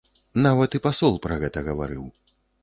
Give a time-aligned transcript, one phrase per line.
[0.45, 2.09] Нават і пасол пра гэта гаварыў.